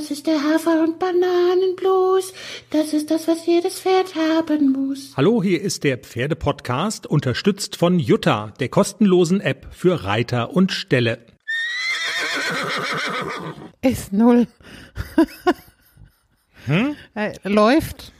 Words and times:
Das 0.00 0.10
ist 0.10 0.26
der 0.26 0.42
Hafer- 0.42 0.82
und 0.82 0.98
Bananenblues. 0.98 2.32
Das 2.70 2.94
ist 2.94 3.10
das, 3.10 3.28
was 3.28 3.44
jedes 3.44 3.80
Pferd 3.80 4.14
haben 4.14 4.72
muss. 4.72 5.12
Hallo, 5.14 5.42
hier 5.42 5.60
ist 5.60 5.84
der 5.84 5.98
Pferdepodcast, 5.98 7.06
unterstützt 7.06 7.76
von 7.76 7.98
Jutta, 7.98 8.54
der 8.60 8.70
kostenlosen 8.70 9.42
App 9.42 9.66
für 9.72 10.04
Reiter 10.04 10.54
und 10.54 10.72
Ställe. 10.72 11.18
Ist 13.82 14.10
null. 14.14 14.46
hm? 16.64 16.96
Äh, 17.14 17.32
läuft. 17.46 18.14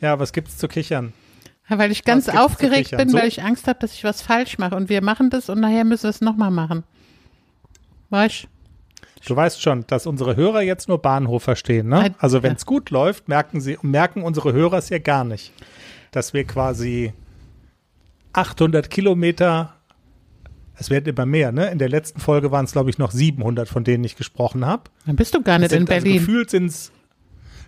Ja, 0.00 0.20
was 0.20 0.32
gibt's 0.32 0.58
zu 0.58 0.68
kichern? 0.68 1.12
Weil 1.68 1.90
ich 1.90 2.04
ganz 2.04 2.28
aufgeregt 2.28 2.96
bin, 2.96 3.08
so? 3.08 3.18
weil 3.18 3.26
ich 3.26 3.42
Angst 3.42 3.66
habe, 3.66 3.80
dass 3.80 3.94
ich 3.94 4.04
was 4.04 4.22
falsch 4.22 4.58
mache. 4.58 4.76
Und 4.76 4.90
wir 4.90 5.02
machen 5.02 5.28
das 5.28 5.48
und 5.48 5.58
nachher 5.58 5.82
müssen 5.82 6.04
wir 6.04 6.10
es 6.10 6.20
nochmal 6.20 6.52
machen. 6.52 6.84
Weißt 8.10 8.46
Du 9.26 9.34
weißt 9.34 9.60
schon, 9.60 9.84
dass 9.88 10.06
unsere 10.06 10.36
Hörer 10.36 10.62
jetzt 10.62 10.88
nur 10.88 11.02
Bahnhof 11.02 11.42
verstehen, 11.42 11.88
ne? 11.88 12.14
Also 12.18 12.44
wenn 12.44 12.54
es 12.54 12.64
gut 12.64 12.90
läuft, 12.90 13.28
merken 13.28 13.60
sie, 13.60 13.76
merken 13.82 14.22
unsere 14.22 14.52
Hörer 14.52 14.78
es 14.78 14.88
ja 14.88 14.98
gar 14.98 15.24
nicht, 15.24 15.52
dass 16.12 16.32
wir 16.32 16.44
quasi 16.44 17.12
800 18.32 18.88
Kilometer, 18.88 19.74
es 20.76 20.90
werden 20.90 21.06
immer 21.06 21.26
mehr, 21.26 21.50
ne? 21.50 21.70
In 21.70 21.78
der 21.78 21.88
letzten 21.88 22.20
Folge 22.20 22.52
waren 22.52 22.66
es 22.66 22.72
glaube 22.72 22.88
ich 22.88 22.98
noch 22.98 23.10
700, 23.10 23.68
von 23.68 23.82
denen 23.82 24.04
ich 24.04 24.14
gesprochen 24.14 24.64
habe. 24.64 24.84
Dann 25.06 25.16
bist 25.16 25.34
du 25.34 25.42
gar 25.42 25.58
nicht 25.58 25.70
sind, 25.70 25.82
in 25.82 25.88
also 25.88 26.04
Berlin. 26.04 26.18
Also 26.18 26.26
gefühlt 26.26 26.50
sind 26.50 26.66
es 26.66 26.92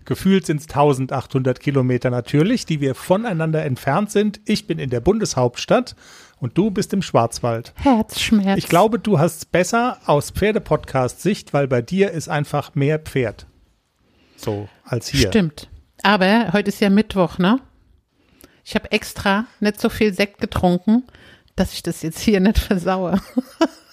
Gefühlt 0.08 0.46
sind 0.46 0.62
es 0.62 0.68
1800 0.68 1.60
Kilometer 1.60 2.08
natürlich, 2.08 2.64
die 2.64 2.80
wir 2.80 2.94
voneinander 2.94 3.62
entfernt 3.66 4.10
sind. 4.10 4.40
Ich 4.46 4.66
bin 4.66 4.78
in 4.78 4.88
der 4.88 5.00
Bundeshauptstadt 5.00 5.96
und 6.38 6.56
du 6.56 6.70
bist 6.70 6.94
im 6.94 7.02
Schwarzwald. 7.02 7.74
Herzschmerz. 7.76 8.56
Ich 8.56 8.70
glaube, 8.70 8.98
du 8.98 9.18
hast 9.18 9.36
es 9.36 9.44
besser 9.44 9.98
aus 10.06 10.30
Pferdepodcast-Sicht, 10.30 11.52
weil 11.52 11.68
bei 11.68 11.82
dir 11.82 12.10
ist 12.10 12.30
einfach 12.30 12.74
mehr 12.74 12.98
Pferd. 12.98 13.44
So, 14.38 14.70
als 14.82 15.08
hier. 15.08 15.28
Stimmt. 15.28 15.68
Aber 16.02 16.54
heute 16.54 16.70
ist 16.70 16.80
ja 16.80 16.88
Mittwoch, 16.88 17.36
ne? 17.36 17.60
Ich 18.64 18.74
habe 18.76 18.90
extra 18.90 19.44
nicht 19.60 19.78
so 19.78 19.90
viel 19.90 20.14
Sekt 20.14 20.40
getrunken, 20.40 21.02
dass 21.54 21.74
ich 21.74 21.82
das 21.82 22.00
jetzt 22.00 22.20
hier 22.20 22.40
nicht 22.40 22.58
versaue. 22.58 23.20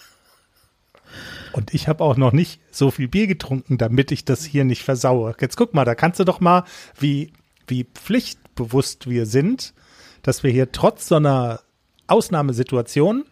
Und 1.55 1.73
ich 1.73 1.87
habe 1.87 2.03
auch 2.03 2.17
noch 2.17 2.33
nicht 2.33 2.59
so 2.69 2.91
viel 2.91 3.07
Bier 3.07 3.27
getrunken, 3.27 3.77
damit 3.77 4.11
ich 4.11 4.25
das 4.25 4.43
hier 4.43 4.65
nicht 4.65 4.83
versaue. 4.83 5.33
Jetzt 5.39 5.55
guck 5.55 5.73
mal, 5.73 5.85
da 5.85 5.95
kannst 5.95 6.19
du 6.19 6.25
doch 6.25 6.41
mal, 6.41 6.65
wie, 6.99 7.31
wie 7.65 7.85
pflichtbewusst 7.85 9.09
wir 9.09 9.25
sind, 9.25 9.73
dass 10.21 10.43
wir 10.43 10.51
hier 10.51 10.73
trotz 10.73 11.07
so 11.07 11.15
einer 11.15 11.61
Ausnahmesituation 12.07 13.23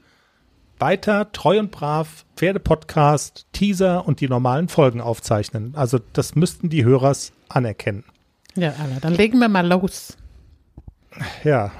weiter 0.79 1.33
treu 1.33 1.59
und 1.59 1.71
brav 1.71 2.23
Pferdepodcast, 2.37 3.45
Teaser 3.51 4.07
und 4.07 4.21
die 4.21 4.29
normalen 4.29 4.69
Folgen 4.69 5.01
aufzeichnen. 5.01 5.73
Also 5.75 5.99
das 6.13 6.33
müssten 6.33 6.69
die 6.69 6.85
Hörers 6.85 7.33
anerkennen. 7.49 8.05
Ja, 8.55 8.69
Alter, 8.69 9.01
dann 9.01 9.15
legen 9.15 9.39
wir 9.39 9.49
mal 9.49 9.67
los. 9.67 10.15
Ja, 11.43 11.73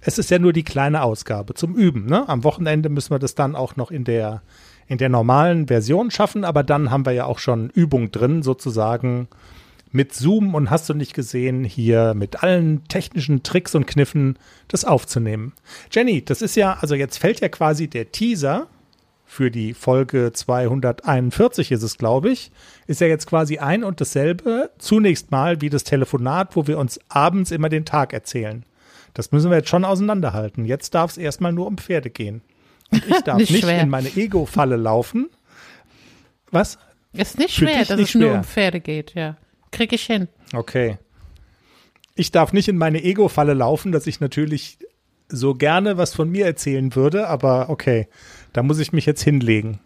es 0.00 0.16
ist 0.16 0.30
ja 0.30 0.38
nur 0.38 0.54
die 0.54 0.64
kleine 0.64 1.02
Ausgabe 1.02 1.52
zum 1.52 1.74
Üben. 1.74 2.06
Ne? 2.06 2.26
Am 2.26 2.42
Wochenende 2.42 2.88
müssen 2.88 3.10
wir 3.10 3.18
das 3.18 3.34
dann 3.34 3.54
auch 3.54 3.76
noch 3.76 3.90
in 3.90 4.04
der 4.04 4.40
in 4.90 4.98
der 4.98 5.08
normalen 5.08 5.68
Version 5.68 6.10
schaffen, 6.10 6.44
aber 6.44 6.64
dann 6.64 6.90
haben 6.90 7.06
wir 7.06 7.12
ja 7.12 7.24
auch 7.24 7.38
schon 7.38 7.70
Übung 7.70 8.10
drin, 8.10 8.42
sozusagen 8.42 9.28
mit 9.92 10.12
Zoom 10.14 10.56
und 10.56 10.68
hast 10.68 10.88
du 10.88 10.94
nicht 10.94 11.14
gesehen, 11.14 11.62
hier 11.62 12.12
mit 12.14 12.42
allen 12.42 12.82
technischen 12.88 13.44
Tricks 13.44 13.76
und 13.76 13.86
Kniffen 13.86 14.36
das 14.66 14.84
aufzunehmen. 14.84 15.52
Jenny, 15.92 16.24
das 16.24 16.42
ist 16.42 16.56
ja, 16.56 16.76
also 16.80 16.96
jetzt 16.96 17.18
fällt 17.18 17.40
ja 17.40 17.48
quasi 17.48 17.86
der 17.86 18.10
Teaser 18.10 18.66
für 19.24 19.52
die 19.52 19.74
Folge 19.74 20.32
241 20.32 21.70
ist 21.70 21.84
es, 21.84 21.96
glaube 21.96 22.30
ich, 22.30 22.50
ist 22.88 23.00
ja 23.00 23.06
jetzt 23.06 23.28
quasi 23.28 23.58
ein 23.58 23.84
und 23.84 24.00
dasselbe, 24.00 24.72
zunächst 24.78 25.30
mal 25.30 25.60
wie 25.60 25.70
das 25.70 25.84
Telefonat, 25.84 26.56
wo 26.56 26.66
wir 26.66 26.78
uns 26.78 26.98
abends 27.08 27.52
immer 27.52 27.68
den 27.68 27.84
Tag 27.84 28.12
erzählen. 28.12 28.64
Das 29.14 29.30
müssen 29.30 29.50
wir 29.50 29.58
jetzt 29.58 29.68
schon 29.68 29.84
auseinanderhalten. 29.84 30.64
Jetzt 30.64 30.96
darf 30.96 31.12
es 31.12 31.16
erstmal 31.16 31.52
nur 31.52 31.68
um 31.68 31.78
Pferde 31.78 32.10
gehen. 32.10 32.42
Ich 32.90 33.20
darf 33.22 33.38
nicht, 33.38 33.52
nicht 33.52 33.64
in 33.68 33.88
meine 33.88 34.08
Ego-Falle 34.16 34.76
laufen. 34.76 35.28
Was? 36.50 36.78
Ist 37.12 37.38
nicht 37.38 37.54
Für 37.54 37.66
schwer, 37.66 37.84
dass 37.84 37.96
nicht 37.96 38.00
es 38.06 38.10
schwer. 38.10 38.20
nur 38.28 38.34
um 38.34 38.44
Pferde 38.44 38.80
geht, 38.80 39.14
ja. 39.14 39.36
Krieg 39.70 39.92
ich 39.92 40.04
hin. 40.04 40.28
Okay. 40.52 40.98
Ich 42.14 42.32
darf 42.32 42.52
nicht 42.52 42.68
in 42.68 42.76
meine 42.76 43.02
Ego-Falle 43.02 43.54
laufen, 43.54 43.92
dass 43.92 44.06
ich 44.06 44.20
natürlich 44.20 44.78
so 45.28 45.54
gerne 45.54 45.96
was 45.96 46.14
von 46.14 46.28
mir 46.28 46.44
erzählen 46.44 46.94
würde, 46.94 47.28
aber 47.28 47.70
okay, 47.70 48.08
da 48.52 48.62
muss 48.62 48.78
ich 48.80 48.92
mich 48.92 49.06
jetzt 49.06 49.22
hinlegen. 49.22 49.80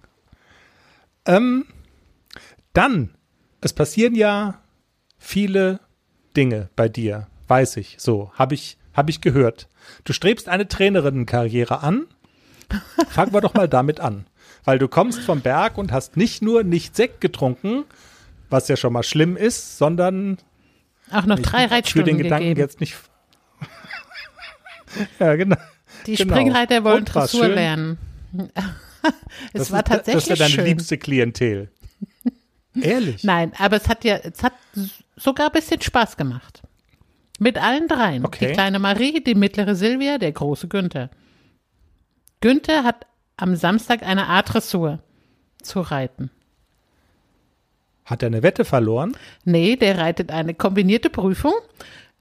Ähm, 1.26 1.66
dann, 2.72 3.14
es 3.60 3.72
passieren 3.72 4.14
ja 4.14 4.60
viele 5.18 5.80
Dinge 6.36 6.70
bei 6.76 6.88
dir, 6.88 7.28
weiß 7.48 7.76
ich, 7.76 7.96
so, 7.98 8.32
habe 8.34 8.54
ich, 8.54 8.78
hab 8.94 9.08
ich 9.10 9.20
gehört. 9.20 9.68
Du 10.04 10.12
strebst 10.12 10.48
eine 10.48 10.66
Trainerinnenkarriere 10.66 11.82
an 11.82 12.06
Fangen 13.08 13.32
wir 13.32 13.40
doch 13.40 13.54
mal 13.54 13.68
damit 13.68 14.00
an. 14.00 14.26
Weil 14.64 14.78
du 14.78 14.88
kommst 14.88 15.20
vom 15.20 15.40
Berg 15.40 15.76
und 15.78 15.92
hast 15.92 16.16
nicht 16.16 16.42
nur 16.42 16.62
nicht 16.64 16.96
Sekt 16.96 17.20
getrunken, 17.20 17.84
was 18.50 18.68
ja 18.68 18.76
schon 18.76 18.92
mal 18.92 19.02
schlimm 19.02 19.36
ist, 19.36 19.78
sondern 19.78 20.38
auch 21.10 21.26
noch 21.26 21.38
drei 21.38 21.66
Reitstunden 21.66 22.06
für 22.06 22.16
den 22.16 22.22
Gedanken 22.22 22.48
gegeben. 22.48 22.60
jetzt 22.60 22.80
nicht. 22.80 22.96
ja, 25.18 25.36
genau. 25.36 25.56
Die 26.06 26.16
genau. 26.16 26.34
Springreiter 26.34 26.84
wollen 26.84 27.04
Dressur 27.04 27.48
lernen. 27.48 27.98
es 29.52 29.52
das 29.52 29.70
war 29.70 29.80
ist, 29.80 29.88
tatsächlich 29.88 30.14
Das 30.14 30.22
ist 30.24 30.28
ja 30.28 30.36
deine 30.36 30.54
schön. 30.54 30.64
liebste 30.64 30.98
Klientel. 30.98 31.70
Ehrlich? 32.80 33.22
Nein, 33.24 33.52
aber 33.58 33.76
es 33.76 33.88
hat 33.88 34.04
ja, 34.04 34.16
es 34.16 34.42
hat 34.42 34.54
sogar 35.16 35.46
ein 35.46 35.52
bisschen 35.52 35.80
Spaß 35.80 36.16
gemacht. 36.16 36.62
Mit 37.38 37.58
allen 37.58 37.88
dreien. 37.88 38.24
Okay. 38.24 38.48
Die 38.48 38.52
kleine 38.52 38.78
Marie, 38.78 39.22
die 39.22 39.34
mittlere 39.34 39.74
Silvia, 39.74 40.18
der 40.18 40.32
große 40.32 40.68
Günther. 40.68 41.10
Günther 42.44 42.84
hat 42.84 43.06
am 43.38 43.56
Samstag 43.56 44.02
eine 44.02 44.28
A-Dressur 44.28 44.98
zu 45.62 45.80
reiten. 45.80 46.28
Hat 48.04 48.22
er 48.22 48.26
eine 48.26 48.42
Wette 48.42 48.66
verloren? 48.66 49.16
Nee, 49.46 49.76
der 49.76 49.96
reitet 49.96 50.30
eine 50.30 50.52
kombinierte 50.52 51.08
Prüfung. 51.08 51.54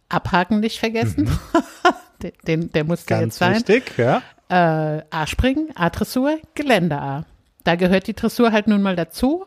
Abhaken 0.08 0.62
nicht 0.62 0.80
vergessen. 0.80 1.26
Mhm. 1.26 2.32
den, 2.48 2.72
der 2.72 2.86
muss 2.86 3.04
jetzt 3.10 3.38
sein. 3.38 3.56
Richtig, 3.56 3.98
ja. 3.98 4.22
Äh, 4.48 5.04
A-Springen, 5.10 5.72
A-Dressur, 5.76 6.40
Gelände-A. 6.56 7.26
Da 7.66 7.76
gehört 7.76 8.08
die 8.08 8.14
Dressur 8.14 8.54
halt 8.54 8.68
nun 8.68 8.82
mal 8.82 8.96
dazu. 8.96 9.46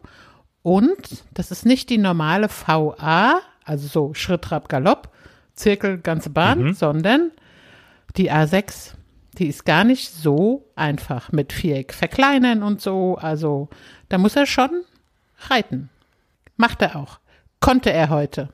Und 0.61 1.25
das 1.33 1.53
ist 1.53 1.65
nicht 1.65 1.89
die 1.89 1.97
normale 1.97 2.51
VA, 2.51 3.41
also 3.65 3.89
so 3.89 4.13
Schritt, 4.13 4.43
Trab, 4.43 4.69
Galopp, 4.69 5.09
Zirkel, 5.55 5.97
ganze 5.97 6.29
Bahn, 6.29 6.65
mhm. 6.65 6.73
sondern 6.75 7.31
die 8.19 8.31
A6 8.31 8.96
die 9.39 9.47
ist 9.47 9.65
gar 9.65 9.85
nicht 9.85 10.13
so 10.13 10.71
einfach 10.75 11.33
mit 11.33 11.53
Viereck 11.53 11.93
verkleinern 11.93 12.63
und 12.63 12.81
so. 12.81 13.17
Also 13.17 13.69
da 14.09 14.19
muss 14.19 14.37
er 14.37 14.47
schon 14.47 14.71
reiten. 15.49 15.91
Macht 16.57 16.83
er 16.83 16.97
auch. 16.97 17.19
Konnte 17.61 17.93
er 17.93 18.09
heute. 18.09 18.49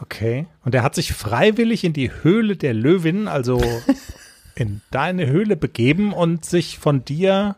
Okay. 0.00 0.46
Und 0.64 0.74
er 0.74 0.82
hat 0.82 0.94
sich 0.94 1.12
freiwillig 1.12 1.84
in 1.84 1.92
die 1.92 2.10
Höhle 2.22 2.56
der 2.56 2.74
Löwin, 2.74 3.28
also 3.28 3.62
in 4.54 4.80
deine 4.90 5.26
Höhle 5.26 5.56
begeben 5.56 6.12
und 6.12 6.44
sich 6.44 6.78
von 6.78 7.04
dir 7.04 7.56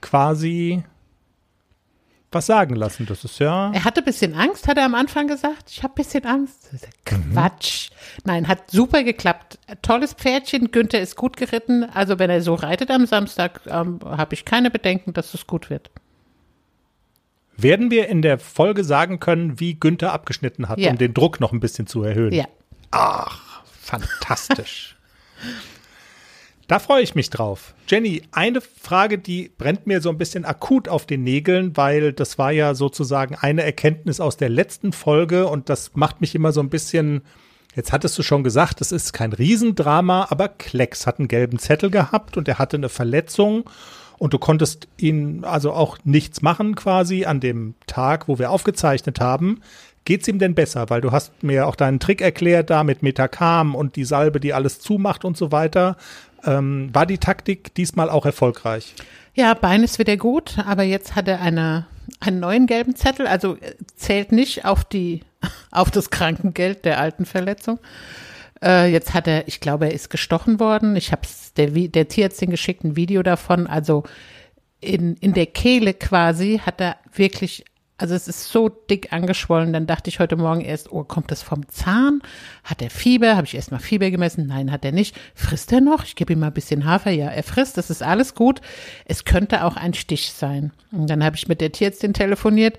quasi 0.00 0.82
was 2.30 2.46
sagen 2.46 2.76
lassen. 2.76 3.06
Das 3.06 3.24
ist 3.24 3.38
ja. 3.38 3.72
Er 3.72 3.84
hatte 3.84 4.00
ein 4.00 4.04
bisschen 4.04 4.34
Angst, 4.34 4.68
hat 4.68 4.76
er 4.76 4.84
am 4.84 4.94
Anfang 4.94 5.28
gesagt. 5.28 5.70
Ich 5.70 5.82
habe 5.82 5.94
ein 5.94 5.96
bisschen 5.96 6.24
Angst. 6.26 6.68
Quatsch. 7.04 7.90
Mhm. 7.90 7.94
Nein, 8.24 8.48
hat 8.48 8.70
super 8.70 9.02
geklappt. 9.02 9.58
Tolles 9.82 10.12
Pferdchen. 10.14 10.70
Günther 10.70 11.00
ist 11.00 11.16
gut 11.16 11.36
geritten. 11.36 11.84
Also 11.84 12.18
wenn 12.18 12.30
er 12.30 12.42
so 12.42 12.54
reitet 12.54 12.90
am 12.90 13.06
Samstag, 13.06 13.60
ähm, 13.66 14.00
habe 14.04 14.34
ich 14.34 14.44
keine 14.44 14.70
Bedenken, 14.70 15.12
dass 15.12 15.34
es 15.34 15.46
gut 15.46 15.70
wird. 15.70 15.90
Werden 17.56 17.90
wir 17.90 18.08
in 18.08 18.22
der 18.22 18.38
Folge 18.38 18.84
sagen 18.84 19.18
können, 19.18 19.58
wie 19.58 19.74
Günther 19.74 20.12
abgeschnitten 20.12 20.68
hat, 20.68 20.78
ja. 20.78 20.90
um 20.90 20.98
den 20.98 21.12
Druck 21.12 21.40
noch 21.40 21.52
ein 21.52 21.60
bisschen 21.60 21.86
zu 21.86 22.02
erhöhen? 22.02 22.32
Ja. 22.32 22.44
Ach, 22.90 23.64
fantastisch. 23.80 24.96
Da 26.68 26.78
freue 26.78 27.02
ich 27.02 27.14
mich 27.14 27.30
drauf. 27.30 27.74
Jenny, 27.88 28.22
eine 28.30 28.60
Frage, 28.60 29.16
die 29.16 29.50
brennt 29.56 29.86
mir 29.86 30.02
so 30.02 30.10
ein 30.10 30.18
bisschen 30.18 30.44
akut 30.44 30.86
auf 30.86 31.06
den 31.06 31.24
Nägeln, 31.24 31.78
weil 31.78 32.12
das 32.12 32.36
war 32.36 32.52
ja 32.52 32.74
sozusagen 32.74 33.34
eine 33.34 33.62
Erkenntnis 33.62 34.20
aus 34.20 34.36
der 34.36 34.50
letzten 34.50 34.92
Folge 34.92 35.46
und 35.46 35.70
das 35.70 35.92
macht 35.94 36.20
mich 36.20 36.34
immer 36.34 36.52
so 36.52 36.60
ein 36.60 36.68
bisschen, 36.68 37.22
jetzt 37.74 37.90
hattest 37.90 38.18
du 38.18 38.22
schon 38.22 38.44
gesagt, 38.44 38.82
das 38.82 38.92
ist 38.92 39.14
kein 39.14 39.32
Riesendrama, 39.32 40.26
aber 40.28 40.48
Klecks 40.48 41.06
hat 41.06 41.18
einen 41.18 41.28
gelben 41.28 41.58
Zettel 41.58 41.90
gehabt 41.90 42.36
und 42.36 42.46
er 42.48 42.58
hatte 42.58 42.76
eine 42.76 42.90
Verletzung 42.90 43.64
und 44.18 44.34
du 44.34 44.38
konntest 44.38 44.88
ihn 44.98 45.44
also 45.44 45.72
auch 45.72 45.96
nichts 46.04 46.42
machen 46.42 46.74
quasi 46.74 47.24
an 47.24 47.40
dem 47.40 47.76
Tag, 47.86 48.28
wo 48.28 48.38
wir 48.38 48.50
aufgezeichnet 48.50 49.20
haben. 49.20 49.62
Geht's 50.04 50.26
ihm 50.26 50.38
denn 50.38 50.54
besser? 50.54 50.88
Weil 50.88 51.00
du 51.00 51.12
hast 51.12 51.42
mir 51.42 51.66
auch 51.66 51.76
deinen 51.76 52.00
Trick 52.00 52.20
erklärt 52.20 52.70
da 52.70 52.82
mit 52.82 53.02
Metacam 53.02 53.74
und 53.74 53.94
die 53.94 54.04
Salbe, 54.04 54.40
die 54.40 54.54
alles 54.54 54.80
zumacht 54.80 55.24
und 55.24 55.36
so 55.36 55.52
weiter. 55.52 55.96
Ähm, 56.44 56.90
war 56.92 57.06
die 57.06 57.18
Taktik 57.18 57.74
diesmal 57.74 58.10
auch 58.10 58.26
erfolgreich? 58.26 58.94
Ja, 59.34 59.54
Bein 59.54 59.82
ist 59.82 59.98
wieder 59.98 60.16
gut, 60.16 60.58
aber 60.66 60.82
jetzt 60.82 61.14
hat 61.14 61.28
er 61.28 61.40
eine 61.40 61.86
einen 62.20 62.40
neuen 62.40 62.66
gelben 62.66 62.96
Zettel, 62.96 63.26
also 63.26 63.56
äh, 63.56 63.74
zählt 63.96 64.32
nicht 64.32 64.64
auf 64.64 64.84
die, 64.84 65.22
auf 65.70 65.90
das 65.90 66.10
Krankengeld 66.10 66.84
der 66.84 66.98
alten 66.98 67.26
Verletzung. 67.26 67.78
Äh, 68.62 68.90
jetzt 68.90 69.14
hat 69.14 69.26
er, 69.28 69.46
ich 69.46 69.60
glaube, 69.60 69.86
er 69.86 69.94
ist 69.94 70.10
gestochen 70.10 70.58
worden. 70.58 70.96
Ich 70.96 71.12
habe 71.12 71.22
der, 71.56 71.68
der 71.70 72.08
Tierärztin 72.08 72.50
geschickt 72.50 72.84
ein 72.84 72.96
Video 72.96 73.22
davon. 73.22 73.66
Also 73.66 74.04
in, 74.80 75.14
in 75.16 75.32
der 75.32 75.46
Kehle 75.46 75.94
quasi 75.94 76.60
hat 76.64 76.80
er 76.80 76.96
wirklich 77.12 77.64
also 77.98 78.14
es 78.14 78.28
ist 78.28 78.44
so 78.44 78.68
dick 78.68 79.12
angeschwollen, 79.12 79.72
dann 79.72 79.86
dachte 79.86 80.08
ich 80.08 80.20
heute 80.20 80.36
Morgen 80.36 80.60
erst, 80.60 80.90
oh, 80.92 81.02
kommt 81.02 81.30
das 81.32 81.42
vom 81.42 81.68
Zahn? 81.68 82.22
Hat 82.62 82.80
er 82.80 82.90
Fieber? 82.90 83.36
Habe 83.36 83.46
ich 83.46 83.56
erst 83.56 83.72
mal 83.72 83.80
Fieber 83.80 84.10
gemessen? 84.10 84.46
Nein, 84.46 84.70
hat 84.70 84.84
er 84.84 84.92
nicht. 84.92 85.18
Frisst 85.34 85.72
er 85.72 85.80
noch? 85.80 86.04
Ich 86.04 86.14
gebe 86.14 86.32
ihm 86.32 86.38
mal 86.38 86.46
ein 86.46 86.52
bisschen 86.52 86.84
Hafer. 86.84 87.10
Ja, 87.10 87.26
er 87.26 87.42
frisst, 87.42 87.76
das 87.76 87.90
ist 87.90 88.02
alles 88.02 88.34
gut. 88.34 88.60
Es 89.04 89.24
könnte 89.24 89.64
auch 89.64 89.76
ein 89.76 89.94
Stich 89.94 90.32
sein. 90.32 90.70
Und 90.92 91.10
dann 91.10 91.24
habe 91.24 91.36
ich 91.36 91.48
mit 91.48 91.60
der 91.60 91.72
Tierärztin 91.72 92.14
telefoniert. 92.14 92.78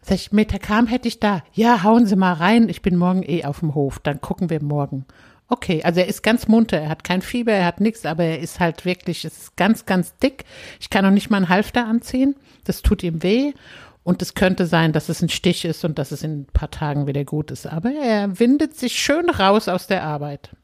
Sag 0.00 0.14
ich, 0.14 0.32
Metacam 0.32 0.86
hätte 0.86 1.08
ich 1.08 1.18
da. 1.18 1.42
Ja, 1.52 1.82
hauen 1.82 2.06
Sie 2.06 2.16
mal 2.16 2.32
rein. 2.32 2.68
Ich 2.68 2.82
bin 2.82 2.96
morgen 2.96 3.24
eh 3.24 3.44
auf 3.44 3.60
dem 3.60 3.74
Hof. 3.74 3.98
Dann 3.98 4.20
gucken 4.20 4.48
wir 4.48 4.62
morgen. 4.62 5.06
Okay, 5.48 5.82
also 5.82 6.00
er 6.00 6.06
ist 6.06 6.22
ganz 6.22 6.48
munter, 6.48 6.78
er 6.78 6.88
hat 6.88 7.04
kein 7.04 7.20
Fieber, 7.20 7.52
er 7.52 7.66
hat 7.66 7.78
nichts, 7.78 8.06
aber 8.06 8.24
er 8.24 8.38
ist 8.38 8.58
halt 8.58 8.86
wirklich, 8.86 9.26
es 9.26 9.36
ist 9.36 9.56
ganz, 9.56 9.84
ganz 9.84 10.16
dick. 10.16 10.46
Ich 10.80 10.88
kann 10.88 11.04
auch 11.04 11.10
nicht 11.10 11.28
mal 11.28 11.36
einen 11.36 11.50
Halfter 11.50 11.86
anziehen. 11.86 12.36
Das 12.64 12.80
tut 12.80 13.02
ihm 13.02 13.22
weh. 13.22 13.52
Und 14.04 14.20
es 14.20 14.34
könnte 14.34 14.66
sein, 14.66 14.92
dass 14.92 15.08
es 15.08 15.22
ein 15.22 15.28
Stich 15.28 15.64
ist 15.64 15.84
und 15.84 15.98
dass 15.98 16.10
es 16.10 16.22
in 16.22 16.40
ein 16.40 16.46
paar 16.46 16.70
Tagen 16.70 17.06
wieder 17.06 17.24
gut 17.24 17.50
ist. 17.50 17.66
Aber 17.66 17.90
er 17.92 18.38
windet 18.38 18.76
sich 18.76 18.98
schön 18.98 19.30
raus 19.30 19.68
aus 19.68 19.86
der 19.86 20.02
Arbeit. 20.02 20.56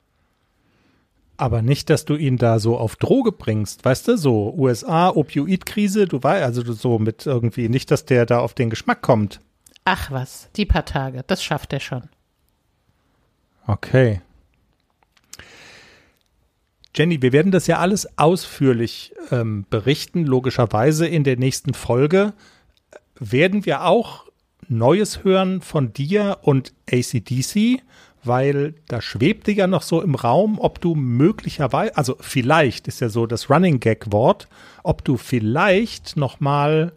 Aber 1.36 1.62
nicht, 1.62 1.88
dass 1.88 2.04
du 2.04 2.16
ihn 2.16 2.36
da 2.36 2.58
so 2.58 2.76
auf 2.76 2.96
Droge 2.96 3.30
bringst, 3.30 3.84
weißt 3.84 4.08
du, 4.08 4.16
so 4.16 4.52
USA, 4.56 5.10
Opioidkrise, 5.10 6.06
du 6.06 6.20
weißt, 6.20 6.42
also 6.42 6.72
so 6.72 6.98
mit 6.98 7.26
irgendwie, 7.26 7.68
nicht, 7.68 7.92
dass 7.92 8.04
der 8.04 8.26
da 8.26 8.40
auf 8.40 8.54
den 8.54 8.70
Geschmack 8.70 9.02
kommt. 9.02 9.38
Ach 9.84 10.10
was, 10.10 10.50
die 10.56 10.66
paar 10.66 10.84
Tage, 10.84 11.22
das 11.24 11.44
schafft 11.44 11.72
er 11.72 11.80
schon. 11.80 12.08
Okay. 13.68 14.20
Jenny, 16.94 17.22
wir 17.22 17.32
werden 17.32 17.52
das 17.52 17.68
ja 17.68 17.78
alles 17.78 18.18
ausführlich 18.18 19.14
ähm, 19.30 19.64
berichten, 19.70 20.24
logischerweise 20.24 21.06
in 21.06 21.22
der 21.22 21.36
nächsten 21.36 21.72
Folge 21.72 22.32
werden 23.20 23.66
wir 23.66 23.84
auch 23.84 24.24
Neues 24.68 25.24
hören 25.24 25.60
von 25.60 25.92
dir 25.92 26.38
und 26.42 26.72
ACDC, 26.90 27.80
weil 28.24 28.74
da 28.88 29.00
schwebte 29.00 29.52
ja 29.52 29.66
noch 29.66 29.82
so 29.82 30.02
im 30.02 30.14
Raum, 30.14 30.58
ob 30.58 30.80
du 30.80 30.94
möglicherweise, 30.94 31.96
also 31.96 32.16
vielleicht 32.20 32.88
ist 32.88 33.00
ja 33.00 33.08
so 33.08 33.26
das 33.26 33.48
Running 33.48 33.80
Gag 33.80 34.12
Wort, 34.12 34.48
ob 34.82 35.04
du 35.04 35.16
vielleicht 35.16 36.16
noch 36.16 36.40
mal 36.40 36.92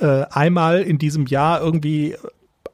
äh, 0.00 0.24
einmal 0.30 0.82
in 0.82 0.98
diesem 0.98 1.26
Jahr 1.26 1.60
irgendwie 1.60 2.16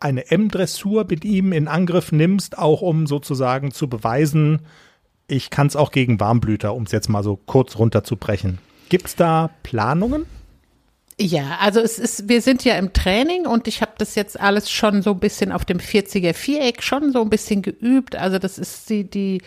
eine 0.00 0.30
M-Dressur 0.30 1.06
mit 1.08 1.24
ihm 1.24 1.52
in 1.52 1.68
Angriff 1.68 2.12
nimmst, 2.12 2.58
auch 2.58 2.82
um 2.82 3.06
sozusagen 3.06 3.70
zu 3.70 3.88
beweisen, 3.88 4.60
ich 5.28 5.50
kann 5.50 5.68
es 5.68 5.76
auch 5.76 5.92
gegen 5.92 6.18
Warmblüter, 6.18 6.74
um 6.74 6.82
es 6.84 6.92
jetzt 6.92 7.08
mal 7.08 7.22
so 7.22 7.36
kurz 7.36 7.78
runterzubrechen. 7.78 8.58
Gibt 8.88 9.06
es 9.06 9.16
da 9.16 9.50
Planungen? 9.62 10.26
Ja, 11.22 11.58
also 11.60 11.80
es 11.80 11.98
ist, 11.98 12.30
wir 12.30 12.40
sind 12.40 12.64
ja 12.64 12.76
im 12.76 12.94
Training 12.94 13.46
und 13.46 13.68
ich 13.68 13.82
habe 13.82 13.92
das 13.98 14.14
jetzt 14.14 14.40
alles 14.40 14.70
schon 14.70 15.02
so 15.02 15.10
ein 15.10 15.20
bisschen 15.20 15.52
auf 15.52 15.66
dem 15.66 15.76
40er 15.76 16.32
Viereck 16.32 16.82
schon 16.82 17.12
so 17.12 17.20
ein 17.20 17.28
bisschen 17.28 17.60
geübt. 17.60 18.16
Also 18.16 18.38
das 18.38 18.56
ist 18.58 18.88
die, 18.88 19.04
die, 19.04 19.42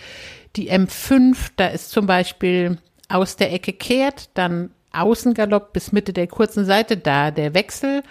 die 0.55 0.71
M5, 0.71 1.35
da 1.55 1.65
ist 1.65 1.89
zum 1.89 2.05
Beispiel 2.05 2.77
aus 3.09 3.37
der 3.37 3.51
Ecke 3.51 3.73
kehrt, 3.73 4.29
dann 4.35 4.69
Außengalopp 4.91 5.73
bis 5.73 5.91
Mitte 5.91 6.13
der 6.13 6.27
kurzen 6.27 6.63
Seite, 6.65 6.95
da 6.95 7.31
der 7.31 7.55
Wechsel 7.55 8.03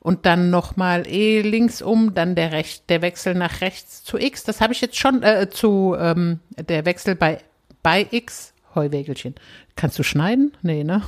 und 0.00 0.26
dann 0.26 0.50
nochmal 0.50 1.06
eh 1.06 1.40
links 1.40 1.80
um, 1.80 2.12
dann 2.12 2.34
der 2.34 2.52
Recht, 2.52 2.90
der 2.90 3.00
Wechsel 3.00 3.34
nach 3.34 3.62
rechts 3.62 4.04
zu 4.04 4.18
X. 4.18 4.44
Das 4.44 4.60
habe 4.60 4.74
ich 4.74 4.82
jetzt 4.82 4.98
schon 4.98 5.22
äh, 5.22 5.48
zu 5.48 5.96
ähm, 5.98 6.40
der 6.50 6.84
Wechsel 6.84 7.14
bei 7.14 7.38
bei 7.82 8.06
X 8.10 8.52
Heuwägelchen. 8.74 9.36
Kannst 9.74 9.98
du 9.98 10.02
schneiden? 10.02 10.52
Nee, 10.60 10.84
ne? 10.84 11.00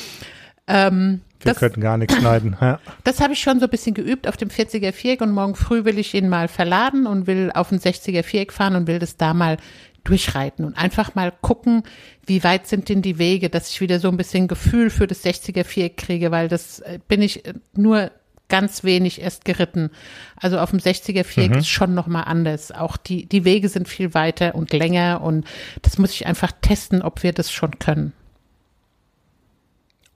ähm, 0.66 1.20
wir 1.40 1.52
das, 1.52 1.58
könnten 1.58 1.80
gar 1.80 1.98
nichts 1.98 2.16
schneiden. 2.16 2.56
Ja. 2.60 2.80
Das 3.04 3.20
habe 3.20 3.32
ich 3.32 3.40
schon 3.40 3.60
so 3.60 3.66
ein 3.66 3.70
bisschen 3.70 3.94
geübt 3.94 4.26
auf 4.28 4.36
dem 4.36 4.48
40er 4.48 4.92
Viereck 4.92 5.20
und 5.20 5.32
morgen 5.32 5.54
früh 5.54 5.84
will 5.84 5.98
ich 5.98 6.14
ihn 6.14 6.28
mal 6.28 6.48
verladen 6.48 7.06
und 7.06 7.26
will 7.26 7.50
auf 7.54 7.70
ein 7.70 7.78
60er 7.78 8.22
Viereck 8.22 8.52
fahren 8.52 8.76
und 8.76 8.86
will 8.86 8.98
das 8.98 9.16
da 9.16 9.34
mal 9.34 9.58
durchreiten 10.04 10.64
und 10.64 10.78
einfach 10.78 11.14
mal 11.14 11.32
gucken, 11.40 11.82
wie 12.26 12.44
weit 12.44 12.66
sind 12.66 12.88
denn 12.88 13.02
die 13.02 13.18
Wege, 13.18 13.50
dass 13.50 13.70
ich 13.70 13.80
wieder 13.80 13.98
so 13.98 14.08
ein 14.08 14.16
bisschen 14.16 14.48
Gefühl 14.48 14.90
für 14.90 15.06
das 15.06 15.24
60er 15.24 15.64
Viereck 15.64 15.96
kriege, 15.96 16.30
weil 16.30 16.48
das 16.48 16.80
äh, 16.80 16.98
bin 17.08 17.22
ich 17.22 17.44
äh, 17.44 17.54
nur 17.74 18.10
ganz 18.48 18.84
wenig 18.84 19.20
erst 19.20 19.44
geritten. 19.44 19.90
Also 20.36 20.58
auf 20.58 20.70
dem 20.70 20.78
60er 20.78 21.24
Viereck 21.24 21.50
mhm. 21.50 21.58
ist 21.58 21.68
schon 21.68 21.94
nochmal 21.94 22.24
anders. 22.26 22.70
Auch 22.70 22.96
die, 22.96 23.26
die 23.26 23.44
Wege 23.44 23.68
sind 23.68 23.88
viel 23.88 24.14
weiter 24.14 24.54
und 24.54 24.72
länger 24.72 25.20
und 25.22 25.46
das 25.82 25.98
muss 25.98 26.12
ich 26.12 26.26
einfach 26.26 26.52
testen, 26.60 27.02
ob 27.02 27.22
wir 27.22 27.32
das 27.32 27.50
schon 27.50 27.78
können. 27.78 28.12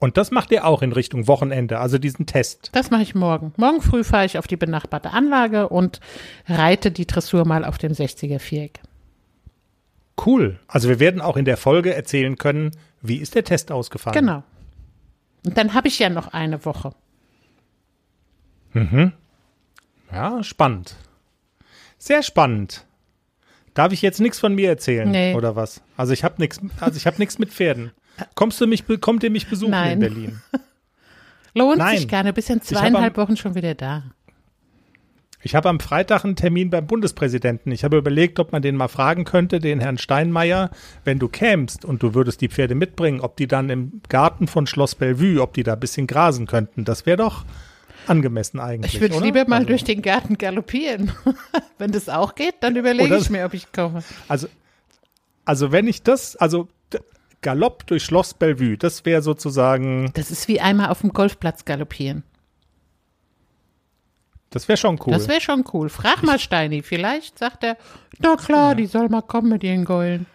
Und 0.01 0.17
das 0.17 0.31
macht 0.31 0.49
ihr 0.49 0.65
auch 0.65 0.81
in 0.81 0.93
Richtung 0.93 1.27
Wochenende, 1.27 1.77
also 1.77 1.99
diesen 1.99 2.25
Test. 2.25 2.71
Das 2.71 2.89
mache 2.89 3.03
ich 3.03 3.13
morgen. 3.13 3.53
Morgen 3.57 3.83
früh 3.83 4.03
fahre 4.03 4.25
ich 4.25 4.39
auf 4.39 4.47
die 4.47 4.57
benachbarte 4.57 5.11
Anlage 5.11 5.69
und 5.69 5.99
reite 6.47 6.89
die 6.89 7.05
Dressur 7.05 7.45
mal 7.45 7.63
auf 7.63 7.77
dem 7.77 7.91
60er 7.91 8.39
Viereck. 8.39 8.81
Cool. 10.25 10.59
Also 10.67 10.89
wir 10.89 10.99
werden 10.99 11.21
auch 11.21 11.37
in 11.37 11.45
der 11.45 11.55
Folge 11.55 11.93
erzählen 11.93 12.35
können, 12.35 12.71
wie 13.03 13.17
ist 13.17 13.35
der 13.35 13.43
Test 13.43 13.71
ausgefallen. 13.71 14.15
Genau. 14.15 14.43
Und 15.45 15.55
dann 15.55 15.75
habe 15.75 15.87
ich 15.87 15.99
ja 15.99 16.09
noch 16.09 16.29
eine 16.29 16.65
Woche. 16.65 16.93
Mhm. 18.73 19.13
Ja, 20.11 20.41
spannend. 20.41 20.95
Sehr 21.99 22.23
spannend. 22.23 22.87
Darf 23.75 23.93
ich 23.93 24.01
jetzt 24.01 24.19
nichts 24.19 24.39
von 24.39 24.55
mir 24.55 24.69
erzählen 24.69 25.11
nee. 25.11 25.35
oder 25.35 25.55
was? 25.55 25.83
Also 25.95 26.11
ich 26.11 26.23
habe 26.23 26.35
nichts, 26.39 26.59
also 26.79 26.97
ich 26.97 27.05
habe 27.05 27.17
nichts 27.19 27.37
mit 27.37 27.51
Pferden. 27.51 27.91
Kommst 28.35 28.59
du 28.61 28.67
mich, 28.67 28.83
kommt 28.99 29.23
ihr 29.23 29.31
mich 29.31 29.47
besuchen 29.47 29.71
Nein. 29.71 29.93
in 29.93 29.99
Berlin? 29.99 30.41
Lohnt 31.53 31.79
Nein. 31.79 31.97
sich 31.97 32.07
gerne. 32.07 32.33
Bis 32.33 32.49
in 32.49 32.61
zweieinhalb 32.61 33.17
am, 33.17 33.23
Wochen 33.23 33.37
schon 33.37 33.55
wieder 33.55 33.75
da. 33.75 34.03
Ich 35.43 35.55
habe 35.55 35.69
am 35.69 35.79
Freitag 35.79 36.23
einen 36.23 36.35
Termin 36.35 36.69
beim 36.69 36.85
Bundespräsidenten. 36.85 37.71
Ich 37.71 37.83
habe 37.83 37.97
überlegt, 37.97 38.39
ob 38.39 38.51
man 38.51 38.61
den 38.61 38.75
mal 38.75 38.87
fragen 38.87 39.25
könnte, 39.25 39.59
den 39.59 39.79
Herrn 39.79 39.97
Steinmeier, 39.97 40.69
wenn 41.03 41.19
du 41.19 41.27
kämst 41.27 41.83
und 41.83 42.03
du 42.03 42.13
würdest 42.13 42.41
die 42.41 42.49
Pferde 42.49 42.75
mitbringen, 42.75 43.21
ob 43.21 43.37
die 43.37 43.47
dann 43.47 43.69
im 43.69 44.01
Garten 44.07 44.47
von 44.47 44.67
Schloss 44.67 44.95
Bellevue, 44.95 45.41
ob 45.41 45.53
die 45.53 45.63
da 45.63 45.73
ein 45.73 45.79
bisschen 45.79 46.07
grasen 46.07 46.45
könnten. 46.45 46.85
Das 46.85 47.05
wäre 47.05 47.17
doch 47.17 47.43
angemessen 48.07 48.59
eigentlich. 48.59 48.95
Ich 48.95 49.01
würde 49.01 49.19
lieber 49.19 49.47
mal 49.47 49.57
also. 49.57 49.67
durch 49.67 49.83
den 49.83 50.01
Garten 50.01 50.37
galoppieren. 50.37 51.11
wenn 51.77 51.91
das 51.91 52.07
auch 52.07 52.35
geht, 52.35 52.55
dann 52.61 52.75
überlege 52.75 53.15
ich 53.17 53.29
mir, 53.29 53.45
ob 53.45 53.53
ich 53.53 53.71
komme. 53.71 54.03
Also, 54.27 54.47
also 55.45 55.71
wenn 55.71 55.87
ich 55.87 56.03
das, 56.03 56.35
also 56.35 56.67
Galopp 57.41 57.87
durch 57.87 58.03
Schloss 58.03 58.33
Bellevue. 58.33 58.77
Das 58.77 59.05
wäre 59.05 59.21
sozusagen. 59.21 60.11
Das 60.13 60.31
ist 60.31 60.47
wie 60.47 60.59
einmal 60.61 60.89
auf 60.89 61.01
dem 61.01 61.11
Golfplatz 61.11 61.65
galoppieren. 61.65 62.23
Das 64.51 64.67
wäre 64.67 64.77
schon 64.77 64.99
cool. 65.05 65.13
Das 65.13 65.27
wäre 65.27 65.41
schon 65.41 65.63
cool. 65.73 65.89
Frag 65.89 66.23
mal 66.23 66.37
Steini. 66.37 66.83
Vielleicht 66.83 67.39
sagt 67.39 67.63
er, 67.63 67.77
na 68.19 68.35
klar, 68.35 68.69
ja. 68.69 68.75
die 68.75 68.85
soll 68.85 69.07
mal 69.07 69.21
kommen 69.21 69.49
mit 69.49 69.63
ihren 69.63 69.85
Geulen. 69.85 70.25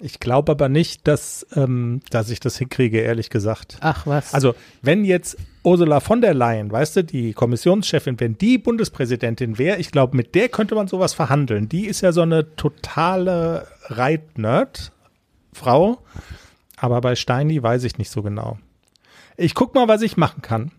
Ich 0.00 0.20
glaube 0.20 0.52
aber 0.52 0.68
nicht, 0.68 1.06
dass, 1.06 1.46
ähm, 1.54 2.00
dass 2.10 2.28
ich 2.28 2.40
das 2.40 2.58
hinkriege, 2.58 3.00
ehrlich 3.00 3.30
gesagt. 3.30 3.78
Ach 3.80 4.06
was. 4.06 4.34
Also, 4.34 4.54
wenn 4.82 5.04
jetzt 5.04 5.36
Ursula 5.62 6.00
von 6.00 6.20
der 6.20 6.34
Leyen, 6.34 6.72
weißt 6.72 6.96
du, 6.96 7.04
die 7.04 7.32
Kommissionschefin, 7.32 8.18
wenn 8.18 8.36
die 8.36 8.58
Bundespräsidentin 8.58 9.56
wäre, 9.56 9.78
ich 9.78 9.92
glaube, 9.92 10.16
mit 10.16 10.34
der 10.34 10.48
könnte 10.48 10.74
man 10.74 10.88
sowas 10.88 11.14
verhandeln. 11.14 11.68
Die 11.68 11.86
ist 11.86 12.00
ja 12.00 12.12
so 12.12 12.22
eine 12.22 12.56
totale 12.56 13.68
Reitnerd, 13.84 14.92
Frau. 15.54 15.98
Aber 16.76 17.00
bei 17.00 17.16
Steini 17.16 17.62
weiß 17.62 17.84
ich 17.84 17.98
nicht 17.98 18.10
so 18.10 18.22
genau. 18.22 18.58
Ich 19.36 19.54
guck 19.54 19.74
mal, 19.74 19.88
was 19.88 20.02
ich 20.02 20.16
machen 20.16 20.42
kann. 20.42 20.70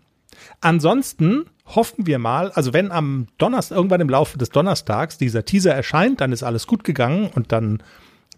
Ansonsten 0.60 1.46
hoffen 1.66 2.06
wir 2.06 2.18
mal, 2.18 2.52
also 2.52 2.72
wenn 2.72 2.92
am 2.92 3.26
Donnerstag, 3.38 3.76
irgendwann 3.76 4.00
im 4.00 4.08
Laufe 4.08 4.38
des 4.38 4.50
Donnerstags 4.50 5.18
dieser 5.18 5.44
Teaser 5.44 5.74
erscheint, 5.74 6.20
dann 6.20 6.32
ist 6.32 6.42
alles 6.42 6.66
gut 6.66 6.84
gegangen 6.84 7.30
und 7.34 7.52
dann 7.52 7.82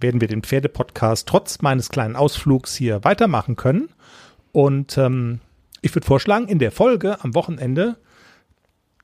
werden 0.00 0.20
wir 0.20 0.28
den 0.28 0.42
Pferdepodcast 0.42 1.28
trotz 1.28 1.60
meines 1.60 1.88
kleinen 1.88 2.16
Ausflugs 2.16 2.74
hier 2.74 3.04
weitermachen 3.04 3.56
können. 3.56 3.90
Und 4.52 4.96
ähm, 4.96 5.40
ich 5.82 5.94
würde 5.94 6.06
vorschlagen, 6.06 6.48
in 6.48 6.58
der 6.58 6.72
Folge 6.72 7.22
am 7.22 7.34
Wochenende, 7.34 7.96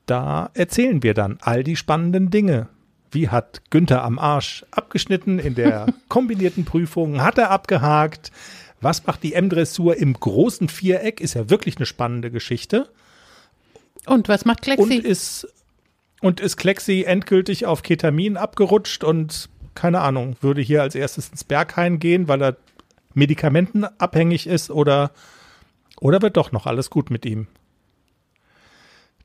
da 0.05 0.49
erzählen 0.53 1.03
wir 1.03 1.13
dann 1.13 1.37
all 1.41 1.63
die 1.63 1.75
spannenden 1.75 2.29
Dinge, 2.29 2.69
wie 3.15 3.29
hat 3.29 3.61
Günther 3.71 4.03
am 4.03 4.19
Arsch 4.19 4.63
abgeschnitten 4.69 5.39
in 5.39 5.55
der 5.55 5.87
kombinierten 6.09 6.65
Prüfung? 6.65 7.21
Hat 7.21 7.39
er 7.39 7.49
abgehakt? 7.49 8.31
Was 8.81 9.07
macht 9.07 9.23
die 9.23 9.33
M-Dressur 9.33 9.97
im 9.97 10.13
großen 10.13 10.69
Viereck? 10.69 11.19
Ist 11.19 11.33
ja 11.33 11.49
wirklich 11.49 11.77
eine 11.77 11.87
spannende 11.87 12.29
Geschichte. 12.29 12.89
Und 14.05 14.29
was 14.29 14.45
macht 14.45 14.61
Klexi? 14.61 14.83
Und 14.83 14.91
ist, 14.91 15.47
und 16.21 16.39
ist 16.39 16.57
Klexi 16.57 17.03
endgültig 17.03 17.65
auf 17.65 17.81
Ketamin 17.81 18.37
abgerutscht 18.37 19.03
und 19.03 19.49
keine 19.73 20.01
Ahnung, 20.01 20.35
würde 20.41 20.61
hier 20.61 20.81
als 20.81 20.95
erstes 20.95 21.29
ins 21.29 21.43
Berghain 21.43 21.99
gehen, 21.99 22.27
weil 22.27 22.41
er 22.41 22.57
medikamentenabhängig 23.13 24.47
ist 24.47 24.69
oder, 24.69 25.11
oder 25.99 26.21
wird 26.21 26.37
doch 26.37 26.51
noch 26.51 26.65
alles 26.65 26.89
gut 26.89 27.09
mit 27.09 27.25
ihm? 27.25 27.47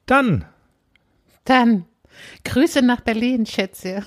Dann, 0.07 0.45
Dann 1.45 1.87
Grüße 2.45 2.83
nach 2.83 3.01
Berlin, 3.01 3.47
Schätze. 3.47 4.05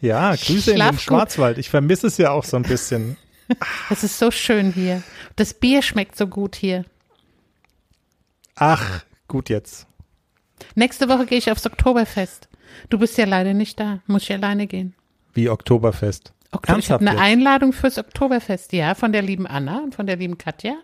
ja, 0.00 0.34
Grüße 0.34 0.72
in 0.72 0.76
Schlaf 0.76 0.90
den 0.90 0.96
gut. 0.96 1.02
Schwarzwald. 1.02 1.58
Ich 1.58 1.70
vermisse 1.70 2.06
es 2.08 2.16
ja 2.18 2.30
auch 2.30 2.44
so 2.44 2.56
ein 2.56 2.62
bisschen. 2.62 3.16
Es 3.90 4.04
ist 4.04 4.18
so 4.18 4.30
schön 4.30 4.72
hier. 4.72 5.02
Das 5.36 5.54
Bier 5.54 5.82
schmeckt 5.82 6.16
so 6.16 6.26
gut 6.28 6.54
hier. 6.54 6.84
Ach, 8.54 9.04
gut 9.26 9.48
jetzt. 9.48 9.86
Nächste 10.74 11.08
Woche 11.08 11.26
gehe 11.26 11.38
ich 11.38 11.50
aufs 11.50 11.66
Oktoberfest. 11.66 12.48
Du 12.90 12.98
bist 12.98 13.18
ja 13.18 13.24
leider 13.24 13.54
nicht 13.54 13.80
da. 13.80 14.00
Muss 14.06 14.22
ich 14.24 14.32
alleine 14.32 14.66
gehen. 14.66 14.94
Wie 15.32 15.48
Oktoberfest. 15.48 16.32
Oktober, 16.52 16.78
ich 16.78 16.90
habe 16.90 17.06
eine 17.06 17.12
jetzt? 17.16 17.22
Einladung 17.22 17.72
fürs 17.72 17.98
Oktoberfest, 17.98 18.72
ja, 18.72 18.94
von 18.94 19.12
der 19.12 19.22
lieben 19.22 19.46
Anna 19.46 19.78
und 19.82 19.94
von 19.94 20.06
der 20.06 20.16
lieben 20.16 20.36
Katja. 20.36 20.74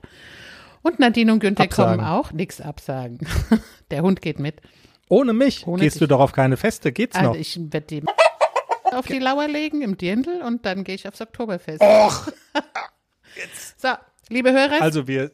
Und 0.83 1.01
Nadine 1.01 1.33
und 1.33 1.41
Günther 1.41 1.65
Absagen. 1.65 1.99
kommen 1.99 2.09
auch. 2.09 2.33
Nix 2.33 2.61
absagen. 2.61 3.19
der 3.91 4.03
Hund 4.03 4.23
geht 4.23 4.39
mit. 4.39 4.61
Ohne 5.09 5.33
mich 5.33 5.67
Ohne 5.67 5.83
gehst 5.83 5.97
dich. 5.97 6.01
du 6.01 6.07
doch 6.09 6.21
auf 6.21 6.33
keine 6.33 6.57
Feste. 6.57 6.93
Geht's 6.93 7.17
Also 7.17 7.31
noch? 7.31 7.37
ich 7.39 7.59
werde 7.73 7.87
die 7.87 8.03
auf 8.93 9.07
die 9.07 9.19
Lauer 9.19 9.47
legen 9.49 9.83
im 9.83 9.97
Dirndl 9.97 10.43
und 10.43 10.65
dann 10.67 10.85
gehe 10.85 10.95
ich 10.95 11.07
aufs 11.09 11.21
Oktoberfest. 11.21 11.81
Och, 11.83 12.29
So, 13.77 13.89
liebe 14.29 14.53
Hörer, 14.53 14.81
also 14.81 15.07
wir, 15.07 15.31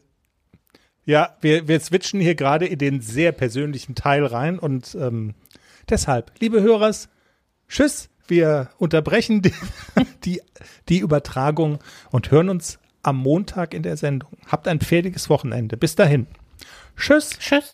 ja, 1.05 1.37
wir, 1.41 1.69
wir 1.69 1.79
switchen 1.81 2.21
hier 2.21 2.35
gerade 2.35 2.67
in 2.67 2.79
den 2.79 3.01
sehr 3.01 3.33
persönlichen 3.33 3.95
Teil 3.95 4.25
rein 4.27 4.59
und 4.59 4.95
ähm, 4.97 5.35
deshalb, 5.89 6.33
liebe 6.41 6.61
Hörers, 6.63 7.09
tschüss. 7.69 8.09
Wir 8.29 8.71
unterbrechen 8.79 9.43
die, 9.43 9.53
die, 10.25 10.41
die 10.89 10.99
Übertragung 10.99 11.79
und 12.11 12.31
hören 12.31 12.49
uns 12.49 12.79
am 13.03 13.17
Montag 13.19 13.75
in 13.75 13.83
der 13.83 13.97
Sendung. 13.97 14.31
Habt 14.47 14.69
ein 14.69 14.81
fertiges 14.81 15.29
Wochenende. 15.29 15.77
Bis 15.77 15.97
dahin. 15.97 16.27
Tschüss. 16.97 17.31
tschüss. 17.39 17.71